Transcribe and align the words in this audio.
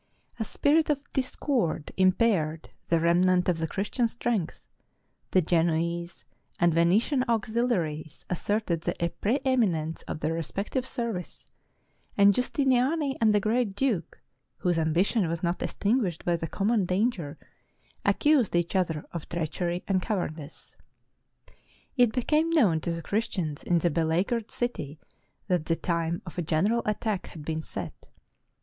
A 0.39 0.43
spirit 0.43 0.89
of 0.89 1.03
discord 1.13 1.91
impaired 1.95 2.71
the 2.89 2.99
remnant 2.99 3.47
of 3.47 3.59
the 3.59 3.67
Christian 3.67 4.07
strength; 4.07 4.63
the 5.29 5.41
Genoese 5.43 6.25
and 6.59 6.73
482 6.73 7.17
THE 7.17 7.25
FALL 7.27 7.35
OF 7.35 7.41
CONSTANTINOPLE 7.43 7.59
Venetian 7.61 7.65
auxiliaries 7.67 8.25
asserted 8.27 8.81
the 8.81 9.09
preeminence 9.21 10.01
of 10.07 10.19
their 10.21 10.33
respective 10.33 10.87
service; 10.87 11.45
and 12.17 12.33
Justiniani 12.33 13.15
and 13.21 13.31
the 13.31 13.39
great 13.39 13.75
duke, 13.75 14.19
whose 14.57 14.79
ambition 14.79 15.29
was 15.29 15.43
not 15.43 15.61
extinguished 15.61 16.25
by 16.25 16.35
the 16.35 16.47
common 16.47 16.85
danger, 16.87 17.37
accused 18.03 18.55
each 18.55 18.75
other 18.75 19.05
of 19.11 19.29
treachery 19.29 19.83
and 19.87 20.01
cowardice. 20.01 20.75
[It 21.95 22.11
became 22.11 22.49
known 22.49 22.79
to 22.81 22.91
the 22.91 23.03
Christians 23.03 23.61
in 23.61 23.77
the 23.77 23.91
beleaguered 23.91 24.49
city 24.49 24.99
that 25.47 25.67
the 25.67 25.75
time 25.75 26.23
for 26.27 26.41
a 26.41 26.43
general 26.43 26.81
attack 26.87 27.27
had 27.27 27.45
been 27.45 27.61
set. 27.61 28.07